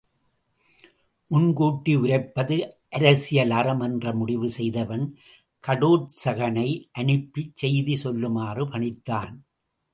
[1.31, 2.57] முன்கூட்டி உரைப்பது
[2.89, 5.05] அரசியல் அறம் என்றுமுடிவு செய்தவன்
[5.63, 6.67] கடோற்சகனை
[6.99, 9.33] அனுப்பிச் செய்தி சொல்லுமாறு பணித்தான்.